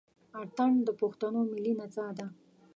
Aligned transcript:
اتڼ 0.39 0.71
د 0.87 0.89
پښتنو 1.01 1.39
ملي 1.51 1.73
نڅا 1.79 2.07
ده. 2.17 2.25